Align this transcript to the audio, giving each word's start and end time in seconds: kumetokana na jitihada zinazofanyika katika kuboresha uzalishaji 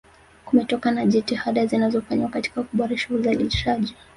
kumetokana 0.45 1.01
na 1.05 1.11
jitihada 1.11 1.65
zinazofanyika 1.65 2.29
katika 2.29 2.63
kuboresha 2.63 3.13
uzalishaji 3.13 3.95